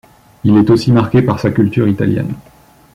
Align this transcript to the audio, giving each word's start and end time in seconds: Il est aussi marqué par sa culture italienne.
Il 0.43 0.57
est 0.57 0.71
aussi 0.71 0.91
marqué 0.91 1.21
par 1.21 1.39
sa 1.39 1.51
culture 1.51 1.87
italienne. 1.87 2.33